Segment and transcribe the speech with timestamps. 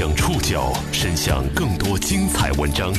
[0.00, 2.90] 将触角伸向更多精彩文章，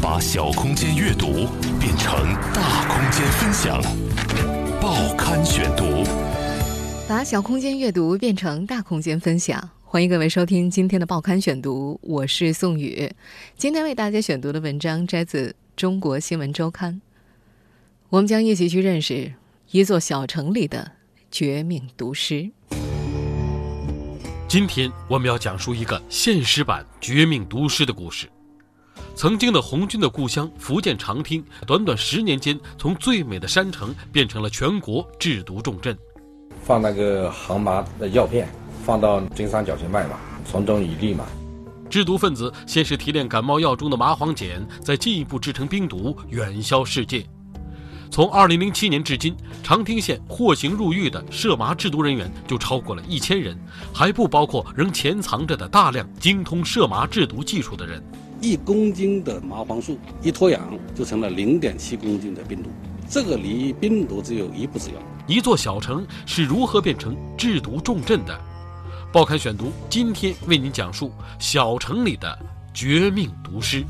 [0.00, 1.46] 把小空间阅读
[1.78, 3.82] 变成大空间分享。
[4.80, 5.84] 报刊选读，
[7.06, 9.62] 把小空间阅读变成大空间分享。
[9.84, 13.12] 欢迎各位收听今天的报刊选读，我是宋宇。
[13.58, 16.94] 今天为大家选读的文章摘自《中国新闻周刊》，
[18.08, 19.34] 我们将一起去认识
[19.70, 20.92] 一座小城里的
[21.30, 22.50] 绝命毒师。
[24.48, 28.26] 今天我们要讲述一个现实版绝命毒师的故事。
[29.14, 35.94] 曾经的红军的故乡福建长汀，短短十年间，从最美的山城变成了全国制毒重镇。
[36.64, 38.48] 放那个航麻的药片。
[38.86, 41.26] 放到金三角去卖嘛，从中渔利嘛。
[41.90, 47.22] 制毒分子先是提炼感冒药中的麻黄碱，再进一步制成冰毒，远销世界。
[48.10, 53.56] 从二零零七年至今，长汀县获刑入狱的涉麻制毒人员就超过了一千人，
[53.92, 58.02] 还不包括仍潜藏着的大量精通涉麻制毒技术的人。
[58.40, 62.70] 一公斤的麻黄素一脱氧就成了零点七公斤的冰毒，
[63.08, 64.96] 这个离冰毒只有一步之遥。
[65.26, 68.40] 一座小城是如何变成制毒重镇的？
[69.12, 72.38] 报刊选读，今天为您讲述小城里的
[72.72, 73.84] 绝命毒师。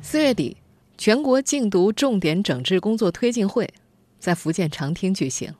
[0.00, 0.56] 四月底，
[0.98, 3.72] 全国禁毒重点整治工作推进会
[4.18, 5.54] 在福建长汀举行。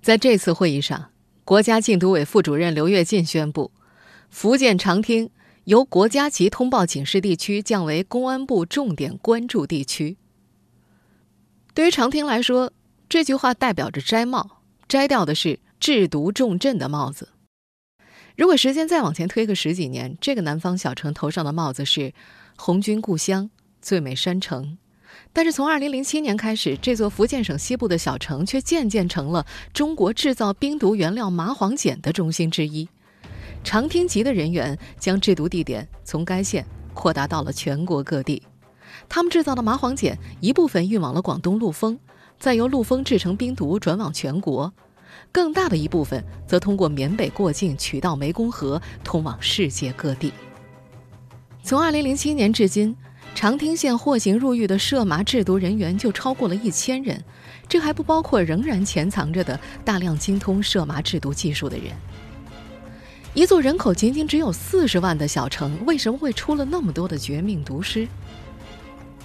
[0.00, 1.10] 在这次会议上，
[1.44, 3.72] 国家禁毒委副主任刘跃进宣布，
[4.30, 5.30] 福建长汀
[5.64, 10.16] 由国家级通报警示地区降为公安部重点关注地区。
[11.74, 12.72] 对于长汀来说，
[13.08, 17.30] 这句话代表着摘帽，摘掉的是制毒重镇的帽子。
[18.36, 22.14] 如果时间再往前推个十几年，这个南方小城头上的帽子是
[22.56, 24.76] 红军故乡、最美山城。
[25.32, 32.88] 但是从2007年开始，这座福建省西部的小城却渐渐成了中国制造冰毒原料麻黄碱的中心之一。
[33.64, 38.42] 长汀籍的人员将制毒地点从该县扩大到了全国各地。
[39.08, 41.98] 他们制造的麻黄碱一部分运往了广东陆丰，
[42.38, 44.72] 再由陆丰制成冰毒转往全国。
[45.32, 50.32] 更大的一部分则通过缅北过境，取到湄公河，通往世界各地。
[51.62, 52.96] 从2007年至今，
[53.38, 57.22] 长汀县获刑入狱的涉麻制毒人员就超过了一千人，
[57.68, 61.96] 这还不包括仍然潜藏着的大量精通涉麻制毒技术的人。
[63.34, 68.08] 一座人口仅仅只有四十万的小城，为什么会出了那么多的绝命毒师？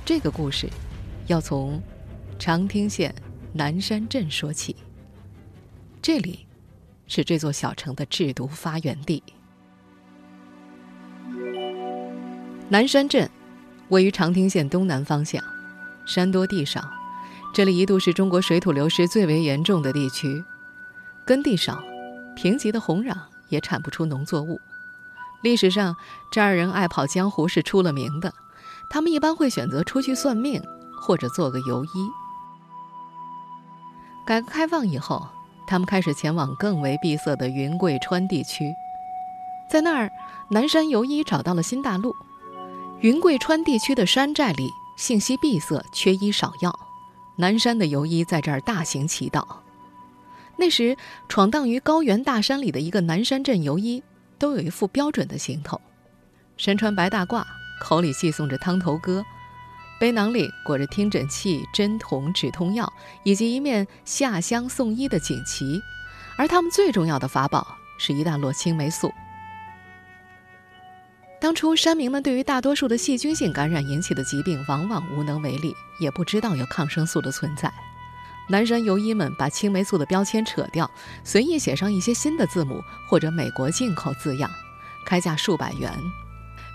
[0.05, 0.69] 这个故事
[1.25, 1.81] 要从
[2.37, 3.11] 长汀县
[3.51, 4.75] 南山镇说起。
[6.03, 6.45] 这里，
[7.07, 9.23] 是这座小城的制毒发源地。
[12.69, 13.27] 南山镇
[13.89, 15.43] 位于长汀县东南方向，
[16.05, 16.83] 山多地少，
[17.53, 20.43] 这里一度是中国水土流失最为严重的地区，
[21.25, 21.83] 耕地少，
[22.35, 23.15] 贫瘠的洪壤
[23.49, 24.59] 也产不出农作物。
[25.41, 25.95] 历史上，
[26.31, 28.33] 这儿人爱跑江湖是出了名的，
[28.89, 30.61] 他们一般会选择出去算命
[31.01, 31.89] 或者做个游医。
[34.25, 35.27] 改革开放以后。
[35.65, 38.75] 他们开始前往更为闭塞的云贵川地区，
[39.69, 40.11] 在那儿，
[40.51, 42.13] 南山游医找到了新大陆。
[43.03, 46.73] 云贵川地区的山寨里信息闭塞，缺医少药，
[47.35, 49.61] 南山的游医在这儿大行其道。
[50.55, 50.95] 那时，
[51.27, 54.01] 闯荡于高原大山里的一个南山镇游医，
[54.39, 55.81] 都有一副标准的行头：
[56.55, 57.43] 身穿白大褂，
[57.81, 59.21] 口里细诵着汤头歌。
[59.99, 62.89] 背囊里裹着听诊器、针筒、止痛药，
[63.25, 65.81] 以及一面下乡送医的锦旗，
[66.37, 67.67] 而他们最重要的法宝
[67.99, 69.11] 是一大摞青霉素。
[71.43, 77.69] 当初山民们对于大多数的细菌性感染引起的疾病往往无能为力，也不知道有抗生素的存在。
[78.47, 80.89] 南山游医们把青霉素的标签扯掉，
[81.21, 84.49] 随意写上一些新的字母或者“美国进口”字样，
[85.05, 85.91] 开价数百元。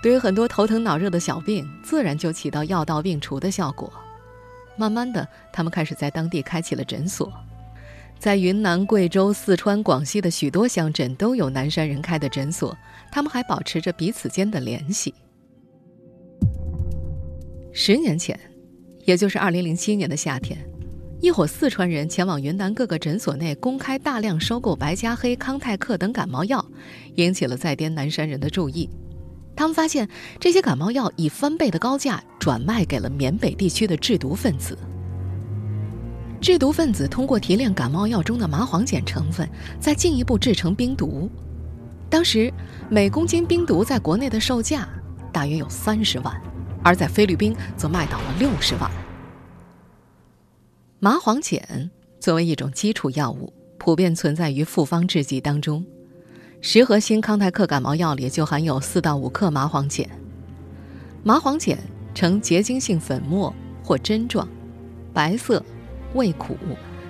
[0.03, 3.91] 对于很多头疼脑热的小病，自然就起到药到病除的效果。
[4.77, 7.33] 慢慢的，他们开始在当地开启了诊所，
[8.19, 12.77] 在云南、贵州、四川、广西的许多乡镇都有南山人开的诊所，
[13.09, 15.15] 他们还保持着彼此间的联系。
[17.71, 18.37] 十年前，
[19.05, 20.59] 也就是二零零七年的夏天，
[21.21, 26.65] 一伙四川人前往云南各个诊所内公开大量收购白加黑、康泰克等感冒药，
[27.15, 28.89] 引起了在滇南山人的注意。
[29.55, 30.09] 他们发现
[30.41, 34.77] 这些感冒药以翻倍的高价转卖给了缅北地区的制毒分子。
[36.41, 39.47] 制毒分子通过提炼感冒药中的麻黄碱成分，
[39.79, 41.29] 再进一步制成冰毒。
[42.09, 42.51] 当时
[42.89, 44.87] 每公斤冰毒在国内的售价
[45.31, 46.41] 大约有三十万，
[46.83, 48.89] 而在菲律宾则卖到了六十万。
[50.99, 51.89] 麻黄碱
[52.19, 55.85] 作为一种基础药物，普遍存在于复方制剂当中。
[56.61, 60.07] 十盒新康泰克感冒药里就含有四到五克麻黄碱。
[61.23, 61.77] 麻黄碱
[62.13, 63.53] 呈结晶性粉末
[63.83, 64.47] 或针状，
[65.13, 65.63] 白色，
[66.13, 66.57] 味苦，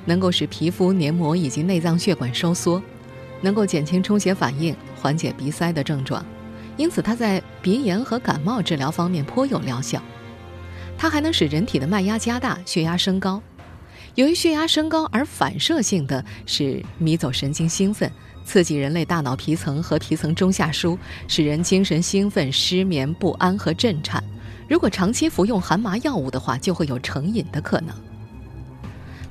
[0.06, 2.82] 能够使皮肤黏膜以及内脏血管收缩，
[3.42, 6.26] 能够减轻充血反应，缓解鼻塞的症状。
[6.78, 10.02] 因此，它在鼻炎和感冒治疗方面颇有疗效。
[10.98, 13.42] 它还能使人体的脉压加大，血压升高。
[14.16, 18.12] 由于血压升高而反射性的使迷走神经兴奋，
[18.44, 20.98] 刺激人类大脑皮层和皮层中下枢，
[21.28, 24.22] 使人精神兴奋、失眠、不安和震颤。
[24.68, 27.96] 如果长期服用含麻药物的话，就会有成瘾的可能。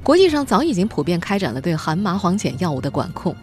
[0.08, 3.36] 国际上早已经普遍开展了对含麻黄碱药物的管控。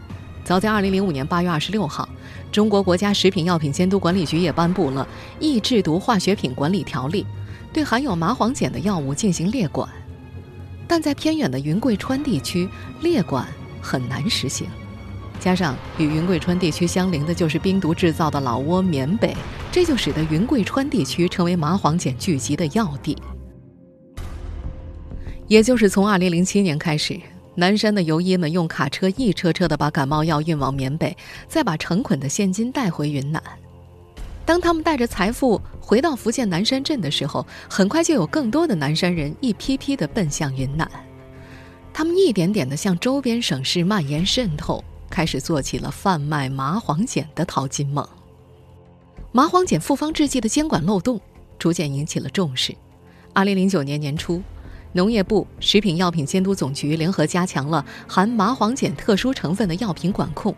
[0.43, 2.09] 早在2005年8月26号，
[2.51, 5.07] 中国国家食品药品监督管理局也颁布了
[5.39, 7.23] 《易制毒化学品管理条例》。
[7.71, 9.87] 对含有麻黄碱的药物进行列管，
[10.87, 12.67] 但在偏远的云贵川地区，
[12.99, 13.47] 列管
[13.79, 14.65] 很难实行。
[15.39, 19.37] 加上与云贵川地区相邻的就是冰毒制造的老挝缅北，
[19.71, 23.15] 这就使得云贵川地区成为麻黄碱聚集的要地。
[25.47, 27.19] 也就是从2007年开始，
[27.53, 31.15] 南山的游医们用卡车一车车的把感冒药运往缅北，
[31.47, 33.41] 再把成捆的现金带回云南。
[34.43, 40.89] 当他们带着财富回到福建南山镇的时候，很快就有更多的南山人一批批的奔向云南。
[41.93, 48.07] 他们一点点的向周边省市蔓延渗透，开始做起了贩卖麻黄碱的淘金梦。
[49.31, 51.19] 麻黄碱复方制剂的监管漏洞
[51.57, 52.75] 逐渐引起了重视。
[53.33, 54.41] 二零零九年年初，
[54.95, 60.55] 农业部食品药品监督总局联合加强了含麻黄碱特殊成分的药品管控，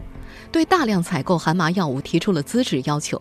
[0.52, 3.20] 对大量采购含麻药物提出了资质要求。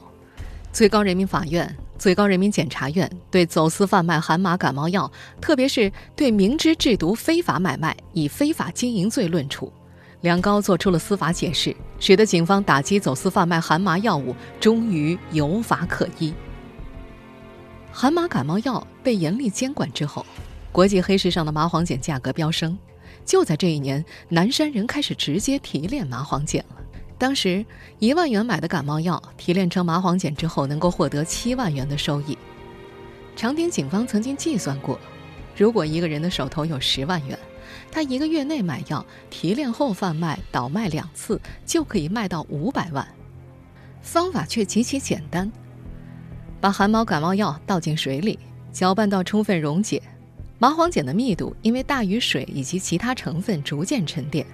[0.74, 5.10] 最高人民法院、最高人民检察院对走私贩卖含麻感冒药，
[5.40, 9.72] 特别是对明知制毒非法买卖，以非法经营罪论处，
[10.20, 16.34] 两高作出了司法解释，使得警方打击走私贩卖含麻药物终于有法可依。
[17.90, 20.26] 含麻感冒药被严厉监管之后，
[20.76, 22.78] 国际黑市上的麻黄碱价格飙升。
[23.24, 26.76] 就在这一年，南山人开始直接提炼麻黄碱了。
[27.16, 27.64] 当时
[27.98, 32.36] 一万元买的感冒药提炼成麻黄碱之后，能够获得七万元的收益。
[33.34, 35.00] 长汀警方曾经计算过，
[35.56, 37.38] 如果一个人的手头有十万元，
[37.90, 43.08] 他一个月内买药提炼后贩卖、倒卖两次，就可以卖到五百万。
[44.02, 45.50] 方法却极其简单：
[46.60, 48.38] 把含毛感冒药倒进水里，
[48.70, 50.02] 搅拌到充分溶解，
[50.58, 54.46] 麻黄碱的密度因为大于水以及其他成分逐渐沉淀。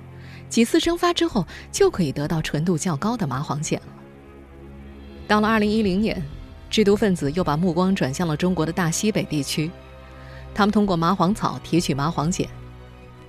[0.49, 3.87] 几次蒸发之后，就可以得到纯度较高的麻黄碱了。
[5.26, 6.22] 到了二零一零年，
[6.69, 9.70] 制毒分子又把目光转向了中国的大西北地区，
[10.52, 12.46] 他们通过麻黄草提取麻黄碱。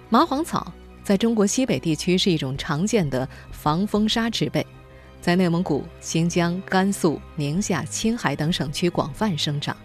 [0.09, 4.65] 麻黄草在中国西北地区是一种常见的防风沙植被，
[5.21, 9.77] 在内蒙古、新疆、甘肃、宁夏、青海等省区广泛生长。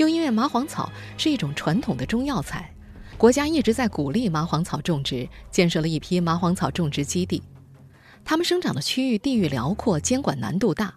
[0.00, 2.72] 又因为麻黄草是一种传统的中药材。
[3.18, 7.42] 国家一直在鼓励麻黄草种植，建设了一批麻黄草种植基地。
[8.24, 10.94] 它们生长的区域地域辽阔，监管难度大。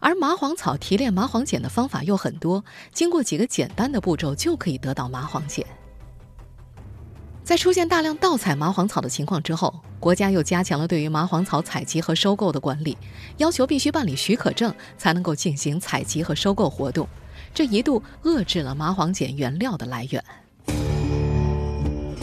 [0.00, 5.64] 而麻黄草提炼麻黄碱的方法又很多，经过几个简单的步骤就可以得到麻黄碱。
[7.44, 12.98] 在出现大量盗采麻黄草的情况之后，国家又加强了对于麻黄草采集和收购的管理，
[13.36, 17.08] 要求必须办理许可证才能够进行采集和收购活动，
[17.56, 20.22] 这一度遏制了麻黄碱原料的来源。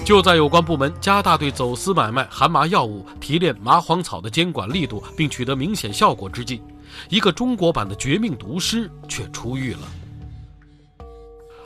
[0.06, 6.62] 就在有关部门加大对走私买卖含麻药物、提炼麻黄草的监管力度，并取得明显效果之际，
[7.10, 9.80] 一个中国版的绝命毒师却出狱了。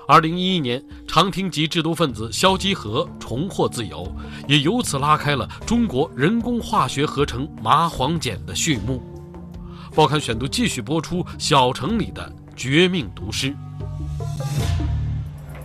[0.07, 4.09] 二零一一年，长汀籍制毒分子肖基和重获自由，
[4.47, 9.03] 也由此拉开了中国人工化学合成麻黄碱的序幕。
[9.93, 13.51] 报刊选读继续播出《小城里的绝命毒师》。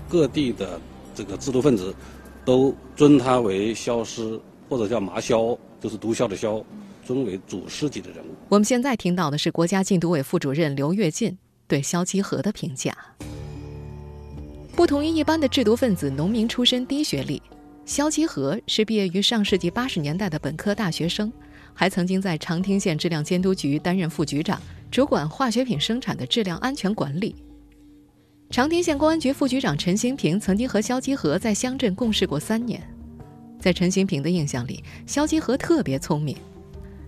[0.08, 0.80] 各地的
[1.12, 1.92] 这个制毒分子。
[2.44, 6.64] 都尊他为枭师，或者叫麻枭，就是毒枭的枭，
[7.06, 8.34] 尊为祖师级的人物。
[8.48, 12.92] 我们现在听到的是国家禁毒委副主任刘跃进对肖基和的评价。
[14.74, 17.40] 不同于一般的制毒分子，农民出身、低学历，
[17.86, 21.32] 肖基和是毕业于上世纪八十年代的本科大学生，
[21.74, 24.60] 还曾经在长汀县质量监督局担任副局长，
[24.90, 27.34] 主管化学品生产的质量安全管理。
[28.50, 32.82] 长汀县公安局副局长陈新平曾经和肖基和在乡镇共事过三年，
[33.58, 36.36] 在陈新平的印象里，肖基和特别聪明。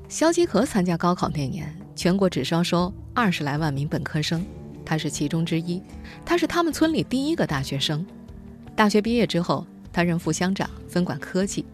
[0.09, 4.44] 肖基和参加高考那年，全国只招收二十来万名本科生，
[4.85, 5.83] 他是其中之一。
[6.25, 8.04] 他是他们村里第一个大学生。
[8.75, 11.64] 大学毕业之后，他任副乡长，分管科技。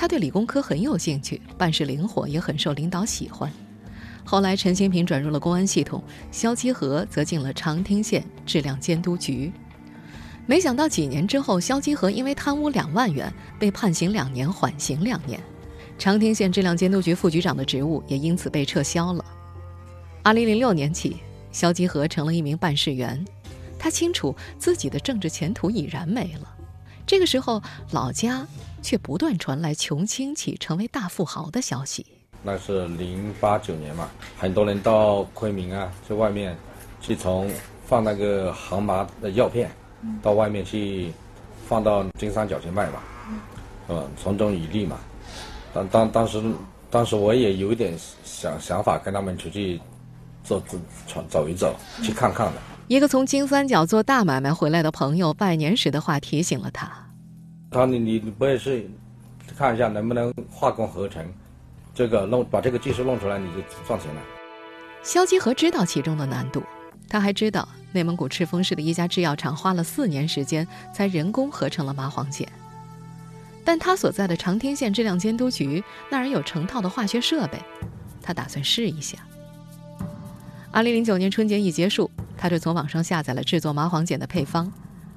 [0.00, 3.50] 他对理工科很有兴趣，办事灵活，也很受领导喜欢。
[4.24, 6.00] 后来陈新平转入了公安系统，
[6.30, 9.52] 肖基和则进了长汀县质量监督局。
[10.46, 15.40] 没想到几年之后，肖基和因为贪污两万元被判刑两年，缓刑两年，
[15.98, 19.24] 长汀县质量监督局副局长的职务也因此被撤销了。
[20.22, 21.16] 二零零六年起，
[21.50, 23.24] 肖基和成了一名办事员，
[23.76, 26.54] 他清楚自己的政治前途已然没了。
[27.08, 28.46] 这个时候，老家
[28.82, 32.04] 却不断传来穷亲戚成为大富豪的消息。
[32.42, 36.54] 那是零八九年嘛，很多人到昆明啊，去外面
[37.00, 37.50] 去从
[37.86, 39.70] 放那个杭麻的药片。
[40.22, 41.10] 到外面去，
[41.66, 43.02] 放到金三角去卖嘛，
[43.88, 44.96] 嗯，从中渔利嘛。
[45.72, 46.40] 当当当时，
[46.88, 49.80] 当时我也有一点想想法，跟他们出去
[50.44, 50.62] 走
[51.06, 52.60] 走走一走，去看看的。
[52.88, 56.90] 一个从金三角做大买卖回来的朋友拜年时的话提醒了他。
[57.70, 58.88] 他你：“你你不会是
[59.58, 61.22] 看一下能不能化工合成，
[61.94, 64.20] 这个弄把这个技术弄出来，你就赚钱了。”
[65.04, 66.62] 肖基和知道其中的难度。
[67.10, 72.48] 他还知道，内蒙古赤峰市的一家制药厂花了四年时间才人工合成了麻黄碱。
[73.64, 77.58] 但他所在的长汀县质量监督局那儿有成套的化学设备，
[78.22, 79.18] 他打算试一下。
[80.78, 84.72] 二零零九年春节一结束，他就从网上下载了制作麻黄碱的配方，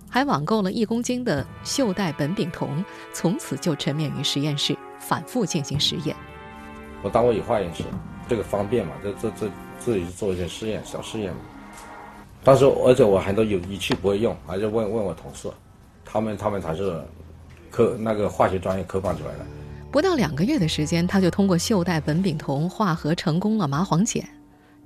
[0.09, 6.15] 还网购了一公斤的溴代苯丙酮，从此就沉湎于实验室，反复进行实验。
[7.03, 7.83] 我单位有化验室，
[8.27, 8.93] 这个方便嘛？
[9.03, 11.37] 这这这自己做一些试验，小试验嘛。
[12.43, 15.47] 当时，而且我很多有仪器不会用，还是问问我同事，
[16.03, 16.99] 他们他们才是
[17.69, 19.45] 科那个化学专业科班出来的。
[19.91, 24.27] 不到两个月的时间，他就通过溴代苯丙酮化合成功了麻黄碱，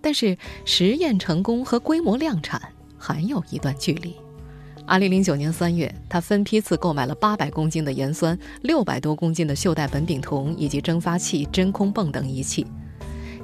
[0.06, 2.62] 但是实验成功和规模量产
[2.96, 4.16] 还有一段距离。
[4.86, 12.68] 二零零九年三月，他分批次购买了八百公斤的盐酸、六百多公斤的溴代苯丙酮以及蒸发器、真空泵等仪器。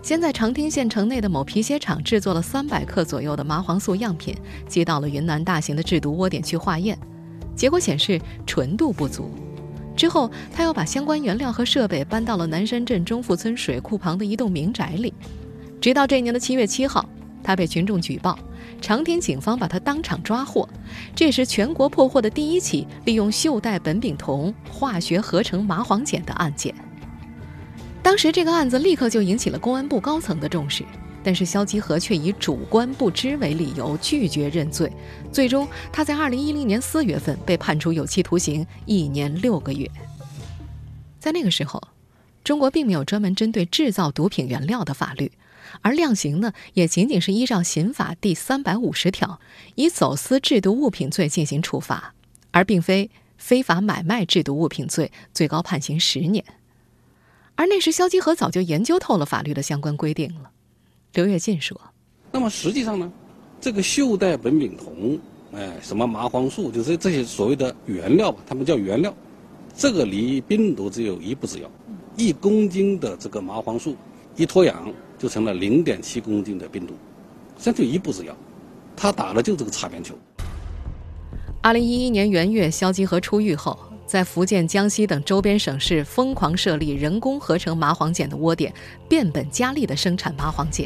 [0.03, 4.37] 先在长汀县城内的某皮鞋厂制作了三百克左右的麻黄素样品，
[4.67, 6.95] 寄到了云南大型的制毒窝点去化验，
[7.55, 9.31] 结果显示纯度不足。
[9.95, 15.11] 之后，他又把相关原料和设备搬到了南山镇中富村水库旁的一栋民宅里。
[15.81, 17.03] 直到这年的七月七号，
[17.43, 18.37] 他被群众举报，
[18.79, 20.69] 长汀警方把他当场抓获。
[21.15, 26.73] 这是全国破获的第一起利用溴代苯丙酮化学合成麻黄碱的案件。
[28.03, 30.85] 当时这个案子立刻就引起了公安部高层的重视，
[31.23, 34.91] 但是肖吉和却以主观不知为理由拒绝认罪，
[35.31, 39.89] 最终他在二零一零年四月份被判处有期徒刑一年六个月。
[41.19, 41.81] 在那个时候，
[42.43, 45.31] 中国并没有专门针对制造毒品原料的法律，
[45.81, 49.39] 而量刑呢也仅仅是依照刑法第三百五十条，
[49.75, 52.13] 以走私制毒物品罪进行处罚，
[52.51, 56.43] 而并非非法买卖制毒物品罪，最高判刑十年。
[57.55, 60.49] 而那时，肖基和早就研究透了法律的相关规定了。
[61.13, 61.79] 刘跃进说
[62.31, 63.11] ：“那么实际上呢，
[63.59, 65.19] 这个溴代苯丙酮，
[65.53, 69.13] 哎，什么麻黄素，就是这些所谓的原料吧，他们叫原料。
[69.75, 71.69] 这个离病毒只有一步之遥。
[72.17, 73.95] 一公斤的这个麻黄素
[74.35, 74.91] 一脱氧，
[75.21, 76.95] 就成了零点七公斤的冰毒，
[77.55, 78.35] 这就一步之遥。
[78.95, 80.15] 他打的就这个擦边球。”
[81.61, 83.77] 二零一一年元月，肖基和出狱后。
[84.07, 88.73] 在福建、江西等周边省市疯狂设立人工合成麻黄碱的窝点，
[89.07, 90.85] 变本加厉地生产麻黄碱。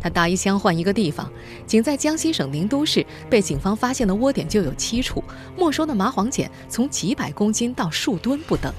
[0.00, 1.30] 他打一枪换一个地方，
[1.66, 5.22] 仅在江西省宁都市被警方发现的窝点就有七处，
[5.56, 8.72] 没收的麻黄碱从几百公斤到数吨不等。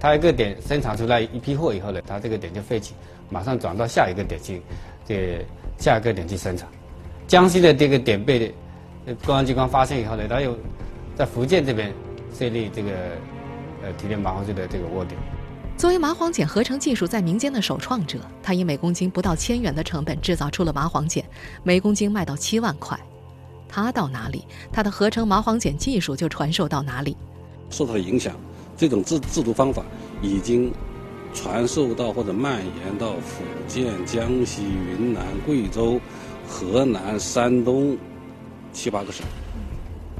[0.00, 2.94] 他一个点生产出来一批货以后呢，他这个点就废弃，
[3.30, 4.62] 马上转到下一个点去，
[5.06, 5.44] 这
[5.78, 6.68] 下一个点去生产。
[7.26, 8.54] 江西的这个点被
[9.24, 10.56] 公安机关发现以后呢，他又
[11.16, 11.92] 在福建这边。
[12.38, 12.90] 设立这个
[13.82, 15.18] 呃提炼麻黄素的这个窝点。
[15.78, 21.24] 作为麻黄碱合成技术在民间的首创者，他以每公斤不到千元的成本制造出了麻黄碱，
[21.62, 22.98] 每公斤卖到七万块。
[23.66, 27.16] 他到哪里，他的合成麻黄碱技术就传授到哪里。
[27.70, 28.36] 受他的影响，
[28.76, 29.82] 这种制制毒方法
[30.20, 30.70] 已经
[31.36, 36.00] 传授到或者蔓延到福建、江西、云南、贵州、
[36.48, 37.96] 河南、山东
[38.72, 39.24] 七八个省，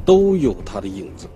[0.05, 1.27] 都有他的影子。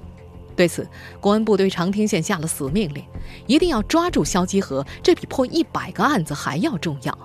[0.55, 0.87] 对此，
[1.21, 3.03] 公安部对长汀县下了死命令，
[3.47, 7.19] 一定要抓住肖基和，这比破一百个案子还要重要。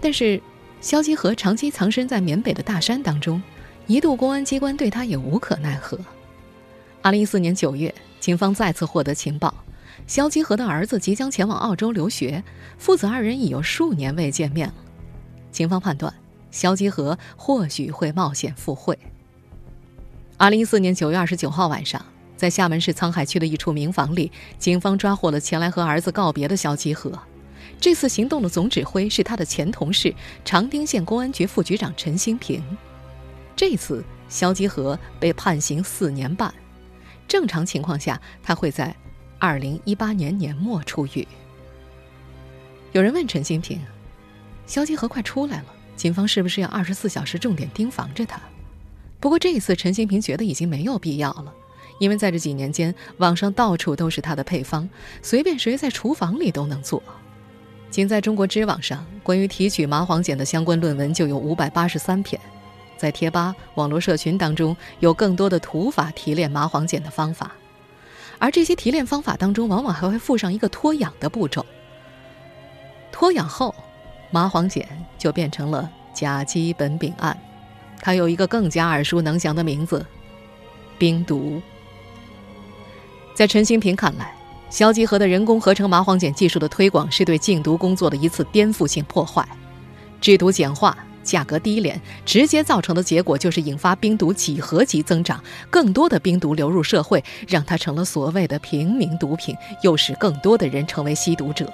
[0.00, 0.40] 但是，
[0.80, 3.42] 肖基和长期藏身在缅北的大山当中，
[3.88, 5.98] 一度公安机关对他也无可奈何。
[7.02, 9.52] 二零一四年九月，警方再次获得情报，
[10.10, 12.42] 肖基和的儿子即将前往澳洲留学，
[12.78, 14.74] 父子二人已有数年未见面了。
[15.52, 16.12] 警方判断，
[16.50, 18.98] 肖基和或许会冒险赴会。
[20.36, 22.04] 二零一四年九月二十九号晚上，
[22.36, 27.16] 在厦门市沧海区的一处民房里，警方抓获了前来和儿子告别的肖基和。
[27.78, 30.12] 这次行动的总指挥是他的前同事
[30.44, 32.60] 长汀县公安局副局长陈新平。
[33.54, 36.52] 这次肖基和被判刑四年半，
[37.28, 38.92] 正常情况下他会在
[39.42, 41.26] 二零一八年年末出狱。
[42.92, 43.80] 有人问陈新平
[44.66, 45.64] ：“肖金河快出来了，
[45.96, 48.38] 警方是不是要二十四小时重点盯防着他？”
[49.18, 51.54] 不过这一次，陈新平觉得已经没有必要了。
[51.98, 54.86] 因为在这几年间，网上到处都是他的配方，
[55.22, 57.02] 随便谁在厨房里都能做。
[57.90, 62.38] 仅在中国知网上，关于提取麻黄碱的相关论文就有五百八十三篇。
[62.98, 67.52] 在贴吧、网络社群当中，有更多的土法提炼麻黄碱的方法，
[68.40, 71.64] 而这些提炼方法当中，往往还会附上一个脱氧的步骤。
[73.12, 73.72] 脱氧后，
[74.30, 74.82] 麻黄碱
[75.18, 77.36] 就变成了甲基苯丙胺，
[78.00, 80.04] 它有一个更加耳熟能详的名字——
[80.98, 81.60] 冰毒。
[83.34, 84.34] 在陈新平看来，
[84.70, 89.46] 硝基河的人工合成麻黄碱技术的推广是对禁毒工作的一次颠覆性破坏。
[90.20, 101.70] 制毒简化、价格低廉，直接造成的结果就是引发冰毒几何级增长，更多的冰毒流入社会，让它成了所谓的平民毒品，又使更多的人成为吸毒者。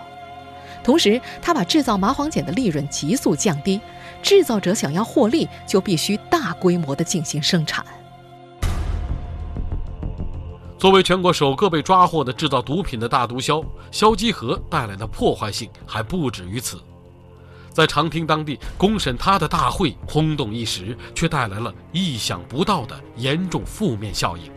[0.85, 3.81] 同时，他把制造麻黄碱的利润急速降低，
[4.23, 7.85] 制造者想要获利，就必须大规模的进行生产。
[10.79, 16.79] 作为全国首个被抓获的制造毒品的大毒枭，肖基和带来的破坏性还不止于此。
[17.77, 24.51] 在长汀当地公审他的大会轰动一时，却带来了意想不到的严重负面效应。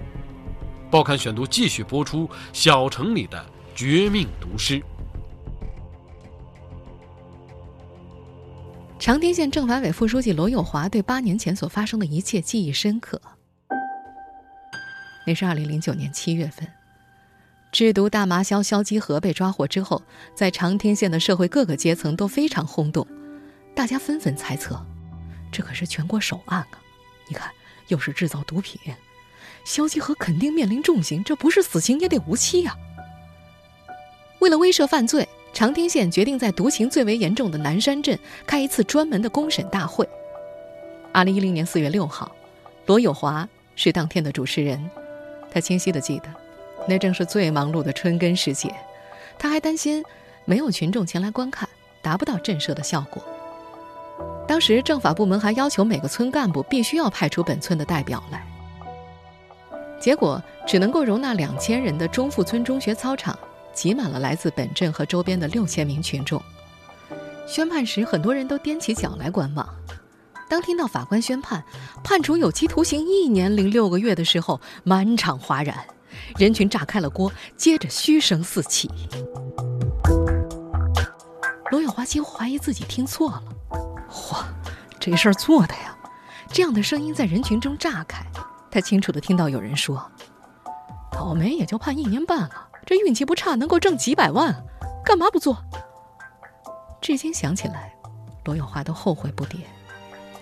[0.90, 3.46] 报刊选读继续播出：小城里的
[3.76, 4.82] 绝命毒师。
[8.98, 13.22] 长汀县政法委副书记罗友华对八年前所发生的一切记忆深刻。
[15.28, 16.66] 那是二零零九年七月份，
[17.72, 20.02] 制毒大麻枭肖基和被抓获之后，
[20.34, 23.06] 在长汀县的社会各个阶层都非常轰动，
[23.76, 24.84] 大家纷纷猜测，
[25.52, 26.68] 这可是全国首案啊！
[27.28, 27.52] 你看，
[27.88, 28.80] 又是制造毒品，
[29.64, 32.76] 肖基和肯定面临重刑，这不是死刑也得无期呀。
[34.40, 38.18] 为了威慑犯罪，长汀县决定在毒情最为严重的南山镇
[38.48, 40.08] 开一次专门的公审大会。
[41.12, 42.36] 二零一零年四月六号，
[42.88, 44.90] 罗友华是当天的主持人。
[45.52, 46.30] 他清晰地记得，
[46.90, 48.74] 那正是最忙碌的春耕时节。
[49.38, 50.04] 他还担心
[50.44, 51.70] 没有群众前来观看，
[52.02, 53.24] 达不到震慑的效果。
[54.48, 58.44] 当时政法部门还要求每个村干部必须要派出本村的代表来。
[60.02, 63.38] 结果只能够容纳两千人的中富村中学操场，
[63.74, 66.42] 挤满了来自本镇和周边的六千名群众。
[67.46, 69.68] 宣判时，很多人都踮起脚来观望。
[70.50, 71.64] 当听到法官宣判
[72.04, 75.78] 判处有期徒刑一年零六个月的时候，满场哗然，
[76.38, 78.90] 人群炸开了锅，接着嘘声四起。
[81.72, 83.44] 罗永华几乎怀疑自己听错了，
[84.10, 84.44] 嚯，
[85.00, 85.96] 这事儿做的呀！
[86.52, 88.26] 这样的声音在人群中炸开，
[88.72, 90.12] 他清楚的听到有人说
[91.14, 94.66] ：“倒霉也就判一年半了，这运气不差，能够挣几百万，
[95.06, 95.64] 干嘛不做？”
[97.00, 97.94] 至今想起来，
[98.46, 99.58] 罗永华都后悔不迭。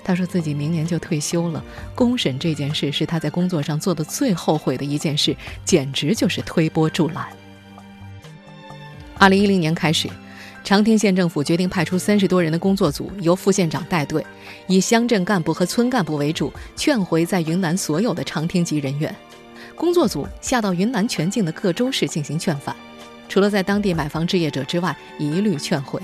[0.08, 1.62] 他说自己明年就退休了。
[1.93, 7.28] 公审这件事是他在工作上做的最后悔的一件事，简直就是推波助澜。
[9.17, 10.08] 二零一零年开始，
[10.63, 14.26] 长汀县政府决定派出三十多人的工作组，由副县长带队，
[14.67, 19.13] 以乡镇干部和村干部为主，劝回在云南所有的长汀籍人员。
[19.76, 22.74] 工作组下到云南全境的各州市进行劝返，
[23.28, 26.02] 除了在当地买房置业者之外，一律劝回。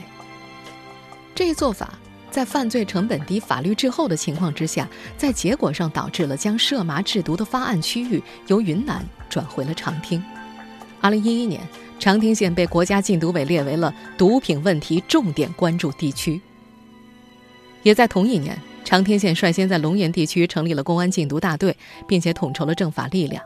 [1.33, 1.97] 这一做法。
[2.33, 10.21] 在犯罪成本低、法律滞后的情况之下，在结果上导致了将涉麻制毒的发案区域由云南转回了长汀。
[10.99, 11.61] 二零一一年，
[11.99, 16.41] 长汀县被国家禁毒委列为了毒品问题重点关注地区。
[17.83, 23.43] 也在同一年，长汀县率先在龙岩地区成立了公安禁毒大队，并且统筹了政法力量。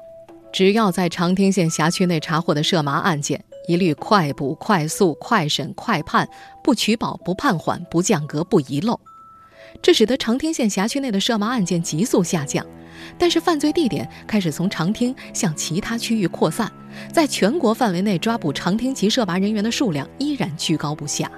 [0.54, 6.28] 只要在长汀县辖区内查获的涉麻案件，一律快捕、快速、快审、快判，
[6.64, 9.00] 不取保、不判缓、不降格、不遗漏。
[9.82, 12.66] 这使得长汀县辖区内的涉麻案件急速下降，
[13.18, 16.72] 但是犯罪地点开始从长汀向其他区域扩散，
[17.12, 21.30] 在全国范围内抓捕长汀籍涉麻人员的数量依然居高不下。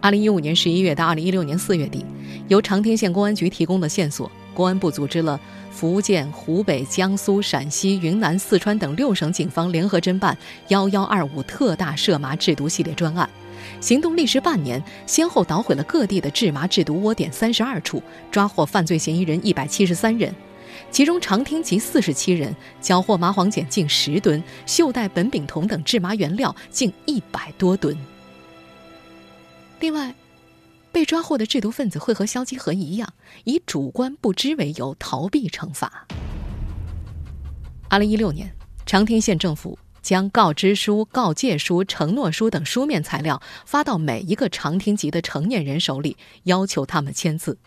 [0.00, 2.06] 二零一五年十一月到二零一六年四月底，
[2.46, 5.38] 由长汀县公安局提供的线索，公安部组织了。
[5.70, 10.34] 福建、湖北、江苏、陕西、云南、四川等六省警方联合侦办
[10.68, 13.28] “幺幺二五”特大涉麻制毒系列专案，
[13.78, 20.34] 行动历时半年，先后捣毁了各地的制麻制毒窝点三十二处，抓获犯罪嫌疑人一百七十三人，
[20.90, 27.94] 其中长汀籍四十七人，缴获麻黄碱近十吨，溴代苯丙酮等制麻原料近一百多吨。
[29.80, 30.14] 另外，
[30.96, 33.12] 被抓获的制毒分子会和肖基和一样，
[33.44, 36.06] 以主观不知为由逃避惩罚。
[37.90, 38.50] 二零一六年，
[38.86, 47.58] 长汀县政府将告知书、告诫书、承诺书等书面材料发到每一个长汀籍的成年人手里，要求他们签字。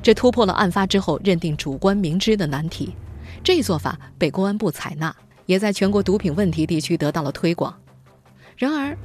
[0.00, 2.94] 这突破了案发之后认定主观明知的难题。
[3.42, 5.12] 这一做法被公安部采纳，
[5.46, 7.74] 也在全国毒品问题地区得到了推广。
[8.56, 8.96] 然而，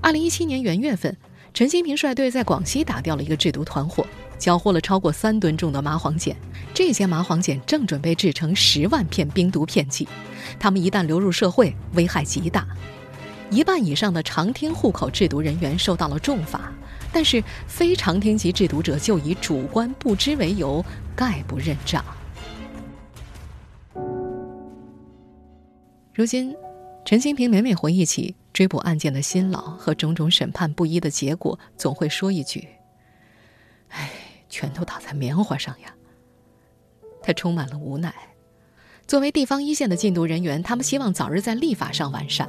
[0.00, 1.18] 二零一七年元月份。
[1.54, 4.06] 陈新平率队在广西打掉了一个制毒团伙，
[4.38, 6.34] 缴获了超过三吨重的麻黄碱。
[6.72, 10.08] 这些麻黄碱正准备制成十万片冰毒片剂，
[10.58, 12.66] 它们一旦流入社会，危害极大。
[13.50, 16.72] 一半以上的长汀户口制毒人员受到了重罚，
[17.12, 20.82] 但是非长汀籍制毒者就以主观不知为由，
[21.14, 22.02] 概不认账。
[26.14, 26.54] 如今，
[27.04, 28.34] 陈新平每每回忆起。
[28.52, 32.68] 追捕案件的辛劳和种种审判不一的结果，总会说一句
[33.88, 34.10] ：“哎，
[34.50, 35.94] 拳头打在棉花上呀。”
[37.22, 38.14] 他充满了无奈。
[39.06, 42.46] 作为地方一线的禁毒人员，他们希望早日在立法上完善。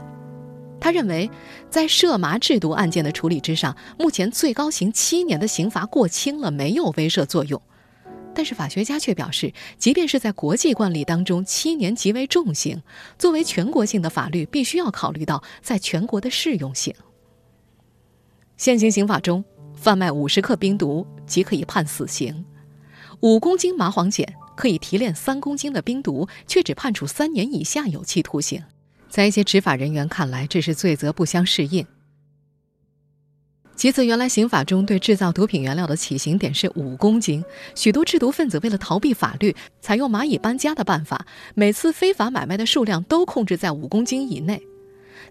[0.81, 1.31] 他认为，
[1.69, 7.61] 在涉麻制毒案件的处理之上，目前最高刑七年的刑罚过轻了，没有威慑作用。
[8.35, 12.81] 但是法学家却表示，即便是在国际惯例当中，七年极为重刑。
[13.17, 16.93] 作为全国性的法律，必须要考虑到在全国的适用性。
[18.57, 19.43] 现行刑法中，
[19.75, 22.33] 贩卖五十克冰毒即可以判死刑；
[23.19, 28.63] 五公斤麻黄碱可以提炼三公斤的冰毒，却只判处三年以下有期徒刑。
[29.09, 31.85] 在一些执法人员看来，这是罪责不相适应。
[33.75, 37.43] 其次，原来刑法中对制造毒品原料的起刑点是五公斤，
[37.75, 44.61] 许多制毒分子为了逃避法律，采用蚂蚁搬家的办法，每次非法买卖的数量都控制在五公斤以内。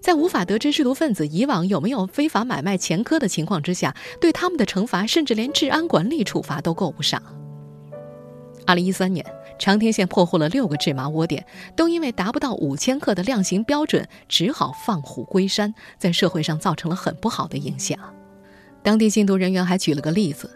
[0.00, 7.22] 在无法得知制毒分子以往有没有非法买卖前科的情况之下，对他们的惩罚甚至连治安管理处罚都够不上。
[8.66, 9.24] 二零一三年，
[9.58, 17.96] 长汀县破获了六个制麻窝点，都因为达不到五千克的量刑标准，只好放虎归山，在社会上造成了很不好的影响。
[18.82, 20.50] 当地禁毒人员还举了个例子：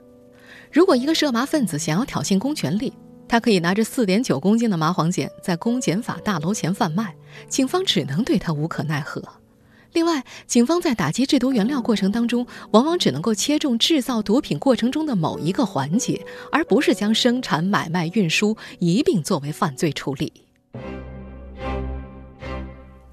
[0.73, 2.93] 如果一个涉麻分子想要挑衅公权力，
[3.29, 7.15] 他可以拿着四点九公斤的麻黄碱在公检法大楼前贩卖，
[7.49, 9.23] 警方只能对他无可奈何。
[9.93, 16.21] 另外，警方在打击制毒原料过程当中，往往只能够切中制造毒品过程中的某一个环节，
[16.53, 20.33] 而不是将生产、买卖、运输一并作为犯罪处理。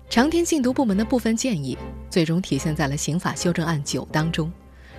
[0.10, 1.78] 长天禁毒部门的部分建议，
[2.10, 4.52] 最终体现在了刑法修正案九当中。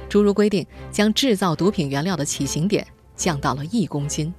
[0.08, 2.86] 诸如规定，将制造毒品原料的起刑点
[3.16, 4.32] 降到了一公斤；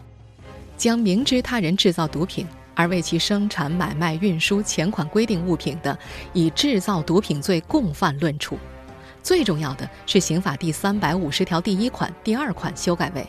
[0.78, 5.98] 将明知他人制造毒品而为其生产、买卖、运输前款规定物品的，
[6.34, 8.58] 以制造毒品罪共犯论处。
[9.22, 13.28] 最重要的是，刑法第三百五十条第一款、第二款修改为：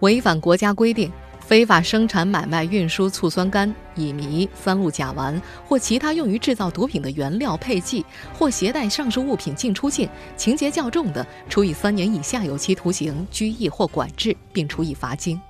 [0.00, 1.10] 违反国家规定。
[1.48, 10.06] 非法生产、买卖、运输醋酸酐、乙醚、三氯甲烷或其他用于制造毒品的原料配剂，或携带上述物品进出境，
[10.36, 15.40] 情节较重的，处以三年以下有期徒刑、拘役或管制，并处以罚金；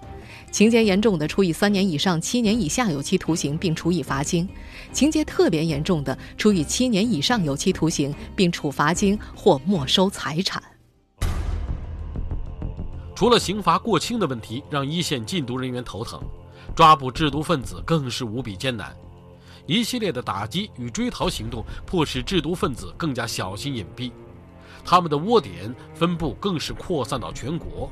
[0.52, 4.46] 情节严重的，处以三年以上七年以下有期徒刑，并处以罚金；
[4.92, 10.62] 情节特别严重的，处以七年以上有期徒刑，并处罚金或没收财产。
[13.18, 16.22] 除了刑罚过轻的问题让一线禁毒人员头疼，
[16.72, 18.96] 抓捕制毒分子更是无比艰难。
[19.66, 24.12] 一系列的打击与追逃行动迫使制毒分子更加小心隐蔽，
[24.85, 27.90] 他们的窝点分布更是扩散到全国，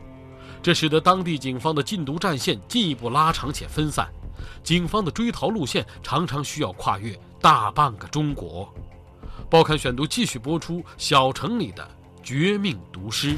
[0.62, 4.08] 这使得当地警方的禁毒战线进一步拉长且分散，
[4.62, 8.72] 警方的追逃路线常常需要跨越大半个中国。
[9.50, 11.84] 报刊选读继续播出：小城里的
[12.22, 13.34] 绝命毒师。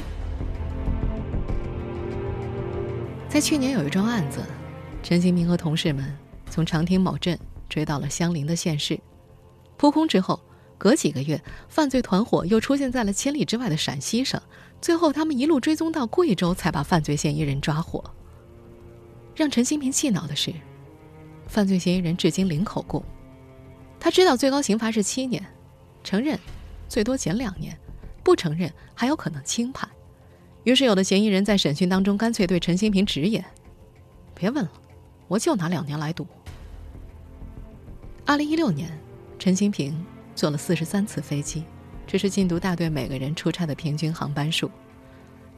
[3.29, 4.43] 在去年有一桩案子，
[5.03, 6.17] 陈新平和同事们
[6.49, 7.37] 从长汀某镇
[7.69, 8.99] 追到了相邻的县市，
[9.77, 10.39] 扑空之后，
[10.79, 14.41] 隔几个月，犯罪团伙又出现在了千里之外的陕西省，
[14.81, 18.03] 最后他们一路追踪到贵州，才把犯罪嫌疑人抓获。
[19.35, 20.51] 让陈新平气恼的是，
[21.45, 23.03] 犯罪嫌疑人至今零口供，
[23.99, 25.45] 他知道最高刑罚是七年，
[26.03, 26.37] 承认
[26.87, 27.79] 最多减两年，
[28.23, 29.87] 不承认还有可能轻判。
[30.69, 33.43] 于是，有的嫌疑人在审讯当中干脆对陈新平直言
[34.35, 34.71] ：“别问了，
[35.27, 36.27] 我就拿两年来赌。”
[38.23, 38.87] 二零一六年，
[39.39, 40.05] 陈新平
[40.35, 41.63] 坐了四十三次飞机，
[42.05, 44.69] 这是禁毒大队每个人出差的平均航班数。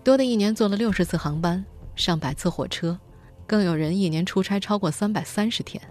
[0.02, 2.97] 多的一年坐了六十次航班，上百次火车，
[3.45, 5.84] 更有人一年出差超过三百三十天。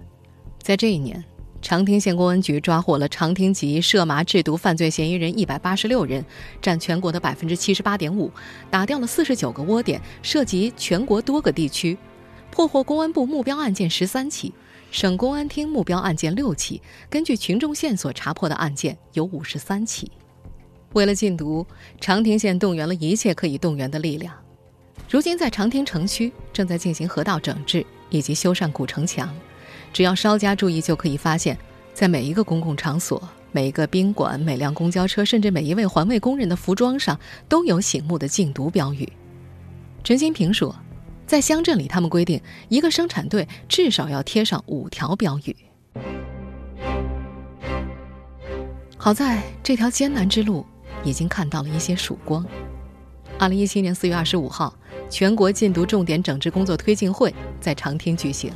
[0.62, 1.22] 在这一年，
[1.62, 6.25] 长汀县公安局抓获了长汀籍涉麻制毒犯罪嫌疑人一百八十六人，
[6.61, 8.31] 占全国的百分之七十八点五，
[8.70, 11.96] 打掉了四十九个窝点，涉及全国多个地区，
[12.51, 14.53] 破获公安部目标案件十三起，
[14.90, 20.11] 省公安厅目标案件六起，根据群众线索查破的案件有五十三起。
[20.94, 21.64] 为了禁毒，
[22.01, 24.35] 长汀县动员了一切可以动员的力量。
[25.09, 29.33] 如今，在长汀城区正在进行河道整治以及修缮古城墙。
[29.92, 31.59] 只要稍加注意，就可以发现，
[31.92, 33.22] 在每一个公共场所、
[33.53, 39.11] 每一个宾馆、每辆公交车，甚至每一位环卫工人的服装上，都有醒目的禁毒标语。
[40.05, 40.74] 陈新平说，
[41.26, 45.57] 在乡镇里，他们规定一个生产队至少要贴上五条标语。
[48.96, 50.64] 好在这条艰难之路
[51.03, 52.44] 已经看到了一些曙光。
[53.38, 54.74] 二零一七年四月二十五号，
[55.09, 58.53] 全国禁毒重点整治工作推进会在长汀举行。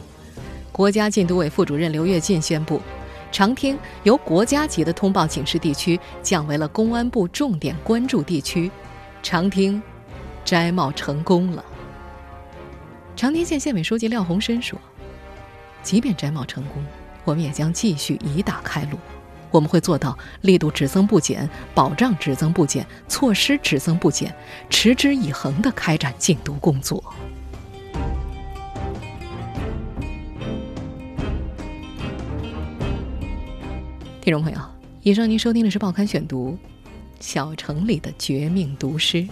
[0.75, 2.83] 国家禁毒委副主任刘跃进宣布，
[3.31, 8.69] 长汀由国家级的通报警示地区降为了公安部重点关注地区，
[9.23, 9.81] 长汀
[10.45, 11.65] 摘帽成功了。
[13.15, 14.77] 长汀县县委书记廖鸿申说
[15.81, 16.85] ：“即便摘帽成功，
[17.23, 18.99] 我们也将继续以打开路，
[19.53, 24.35] 我们会做到力度只增不减，保障只增不减，措施只增不减，
[24.69, 27.01] 持之以恒地开展禁毒工作。”
[34.25, 34.59] 听众朋友，
[35.03, 36.53] 以上您收听的是《报刊选读》，
[37.21, 39.29] 小城里的绝命毒师，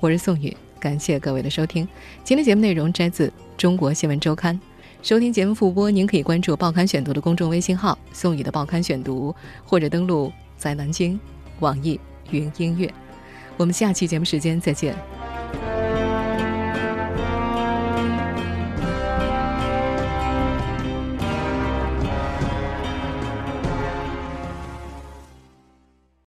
[0.00, 1.86] 我是宋宇，感谢各位的收听。
[2.24, 4.52] 今天节目内容摘自《中国新闻周刊》，
[5.00, 9.32] 收听节目复播，您可以关注《报刊选读》的公众微信号“宋宇的报刊选读”，
[9.64, 11.16] 或者登录在南京
[11.60, 12.00] 网易
[12.32, 12.92] 云音乐。
[13.56, 15.15] 我们下期节目时间再见。